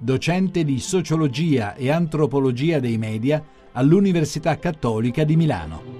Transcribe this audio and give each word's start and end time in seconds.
docente 0.00 0.64
di 0.64 0.78
sociologia 0.78 1.74
e 1.74 1.90
antropologia 1.90 2.78
dei 2.78 2.98
media 2.98 3.44
all'Università 3.72 4.56
Cattolica 4.58 5.24
di 5.24 5.36
Milano. 5.36 5.96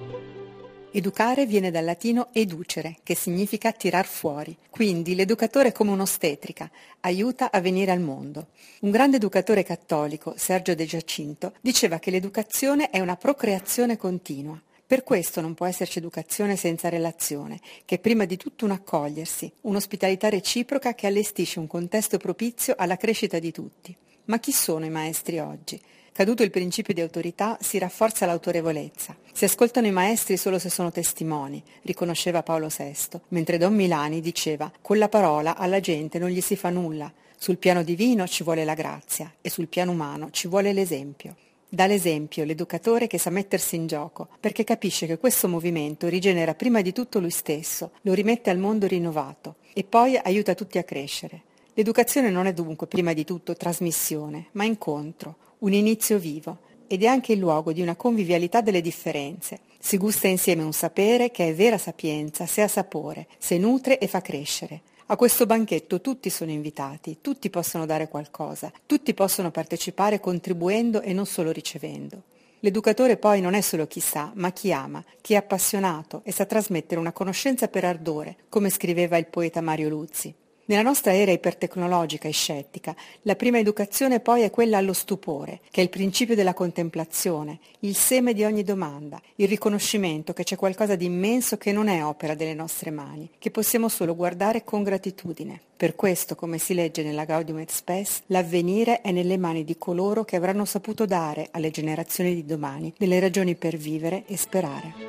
Educare 0.91 1.45
viene 1.45 1.69
dal 1.69 1.85
latino 1.85 2.29
educere, 2.31 2.97
che 3.03 3.13
significa 3.13 3.71
tirar 3.71 4.05
fuori. 4.05 4.57
Quindi 4.69 5.13
l'educatore 5.13 5.69
è 5.69 5.71
come 5.71 5.91
un'ostetrica, 5.91 6.71
aiuta 7.01 7.51
a 7.51 7.61
venire 7.61 7.91
al 7.91 7.99
mondo. 7.99 8.47
Un 8.81 8.89
grande 8.89 9.17
educatore 9.17 9.63
cattolico, 9.63 10.33
Sergio 10.35 10.73
De 10.73 10.85
Giacinto, 10.85 11.53
diceva 11.61 11.99
che 11.99 12.09
l'educazione 12.09 12.89
è 12.89 12.99
una 12.99 13.17
procreazione 13.17 13.97
continua. 13.97 14.59
Per 14.89 15.03
questo 15.03 15.39
non 15.39 15.53
può 15.53 15.67
esserci 15.67 15.99
educazione 15.99 16.55
senza 16.55 16.89
relazione, 16.89 17.59
che 17.85 17.97
è 17.97 17.99
prima 17.99 18.25
di 18.25 18.37
tutto 18.37 18.65
un 18.65 18.71
accogliersi, 18.71 19.51
un'ospitalità 19.61 20.29
reciproca 20.29 20.95
che 20.95 21.05
allestisce 21.05 21.59
un 21.59 21.67
contesto 21.67 22.17
propizio 22.17 22.73
alla 22.75 22.97
crescita 22.97 23.37
di 23.37 23.51
tutti. 23.51 23.95
Ma 24.25 24.39
chi 24.39 24.51
sono 24.51 24.85
i 24.85 24.89
maestri 24.89 25.37
oggi? 25.37 25.79
Caduto 26.11 26.41
il 26.41 26.49
principio 26.49 26.95
di 26.95 27.01
autorità 27.01 27.55
si 27.61 27.77
rafforza 27.77 28.25
l'autorevolezza. 28.25 29.15
Si 29.31 29.45
ascoltano 29.45 29.85
i 29.85 29.91
maestri 29.91 30.37
solo 30.37 30.57
se 30.57 30.71
sono 30.71 30.91
testimoni, 30.91 31.63
riconosceva 31.83 32.41
Paolo 32.41 32.69
VI, 32.75 33.21
mentre 33.27 33.59
Don 33.59 33.75
Milani 33.75 34.21
diceva 34.21 34.71
con 34.81 34.97
la 34.97 35.07
parola 35.07 35.55
alla 35.55 35.79
gente 35.79 36.17
non 36.17 36.29
gli 36.29 36.41
si 36.41 36.55
fa 36.55 36.71
nulla. 36.71 37.13
Sul 37.37 37.59
piano 37.59 37.83
divino 37.83 38.25
ci 38.25 38.41
vuole 38.41 38.65
la 38.65 38.73
grazia 38.73 39.31
e 39.39 39.51
sul 39.51 39.67
piano 39.67 39.91
umano 39.91 40.31
ci 40.31 40.47
vuole 40.47 40.73
l'esempio. 40.73 41.35
Dà 41.71 41.85
l'esempio 41.85 42.45
l'educatore 42.45 43.05
che 43.05 43.19
sa 43.19 43.29
mettersi 43.29 43.75
in 43.75 43.85
gioco, 43.85 44.27
perché 44.39 44.63
capisce 44.63 45.05
che 45.05 45.19
questo 45.19 45.47
movimento 45.47 46.07
rigenera 46.07 46.55
prima 46.55 46.81
di 46.81 46.91
tutto 46.91 47.19
lui 47.19 47.29
stesso, 47.29 47.91
lo 48.01 48.13
rimette 48.13 48.49
al 48.49 48.57
mondo 48.57 48.87
rinnovato 48.87 49.57
e 49.73 49.83
poi 49.83 50.17
aiuta 50.17 50.55
tutti 50.55 50.79
a 50.79 50.83
crescere. 50.83 51.43
L'educazione 51.75 52.31
non 52.31 52.47
è 52.47 52.53
dunque 52.53 52.87
prima 52.87 53.13
di 53.13 53.23
tutto 53.23 53.55
trasmissione, 53.55 54.47
ma 54.53 54.63
incontro, 54.63 55.35
un 55.59 55.73
inizio 55.73 56.17
vivo, 56.17 56.57
ed 56.87 57.03
è 57.03 57.05
anche 57.05 57.33
il 57.33 57.39
luogo 57.39 57.71
di 57.71 57.81
una 57.81 57.95
convivialità 57.95 58.61
delle 58.61 58.81
differenze. 58.81 59.59
Si 59.77 59.97
gusta 59.97 60.27
insieme 60.27 60.63
un 60.63 60.73
sapere 60.73 61.29
che 61.29 61.49
è 61.49 61.53
vera 61.53 61.77
sapienza, 61.77 62.47
se 62.47 62.63
ha 62.63 62.67
sapore, 62.67 63.27
se 63.37 63.59
nutre 63.59 63.99
e 63.99 64.07
fa 64.07 64.21
crescere. 64.21 64.81
A 65.11 65.15
questo 65.15 65.47
banchetto 65.47 66.01
tutti 66.01 66.29
sono 66.29 66.51
invitati, 66.51 67.17
tutti 67.19 67.49
possono 67.49 67.87
dare 67.87 68.09
qualcosa, 68.09 68.71
tutti 68.85 69.15
possono 69.15 69.49
partecipare 69.49 70.19
contribuendo 70.19 71.01
e 71.01 71.13
non 71.13 71.25
solo 71.25 71.49
ricevendo. 71.49 72.21
L'educatore 72.59 73.17
poi 73.17 73.41
non 73.41 73.55
è 73.55 73.61
solo 73.61 73.87
chi 73.87 74.01
sa, 74.01 74.31
ma 74.35 74.51
chi 74.51 74.71
ama, 74.71 75.03
chi 75.19 75.33
è 75.33 75.37
appassionato 75.37 76.21
e 76.25 76.31
sa 76.31 76.45
trasmettere 76.45 76.99
una 76.99 77.11
conoscenza 77.11 77.67
per 77.67 77.85
ardore, 77.85 78.35
come 78.49 78.69
scriveva 78.69 79.17
il 79.17 79.25
poeta 79.25 79.61
Mario 79.61 79.89
Luzzi. 79.89 80.31
Nella 80.69 80.83
nostra 80.83 81.15
era 81.15 81.31
ipertecnologica 81.31 82.27
e 82.27 82.31
scettica, 82.31 82.95
la 83.23 83.35
prima 83.35 83.57
educazione 83.57 84.19
poi 84.19 84.43
è 84.43 84.51
quella 84.51 84.77
allo 84.77 84.93
stupore, 84.93 85.61
che 85.71 85.81
è 85.81 85.83
il 85.83 85.89
principio 85.89 86.35
della 86.35 86.53
contemplazione, 86.53 87.57
il 87.79 87.95
seme 87.95 88.35
di 88.35 88.43
ogni 88.43 88.61
domanda, 88.61 89.19
il 89.37 89.47
riconoscimento 89.47 90.31
che 90.31 90.43
c'è 90.43 90.55
qualcosa 90.55 90.93
di 90.93 91.05
immenso 91.05 91.57
che 91.57 91.71
non 91.71 91.87
è 91.87 92.05
opera 92.05 92.35
delle 92.35 92.53
nostre 92.53 92.91
mani, 92.91 93.31
che 93.39 93.49
possiamo 93.49 93.89
solo 93.89 94.15
guardare 94.15 94.63
con 94.63 94.83
gratitudine. 94.83 95.59
Per 95.75 95.95
questo, 95.95 96.35
come 96.35 96.59
si 96.59 96.75
legge 96.75 97.01
nella 97.01 97.25
Gaudium 97.25 97.57
et 97.57 97.71
Spes, 97.71 98.21
l'avvenire 98.27 99.01
è 99.01 99.11
nelle 99.11 99.39
mani 99.39 99.63
di 99.63 99.75
coloro 99.75 100.23
che 100.23 100.35
avranno 100.35 100.65
saputo 100.65 101.07
dare 101.07 101.47
alle 101.49 101.71
generazioni 101.71 102.35
di 102.35 102.45
domani 102.45 102.93
delle 102.95 103.19
ragioni 103.19 103.55
per 103.55 103.75
vivere 103.75 104.23
e 104.27 104.37
sperare. 104.37 105.08